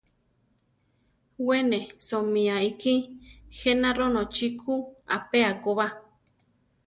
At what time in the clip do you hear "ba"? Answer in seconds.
5.79-5.87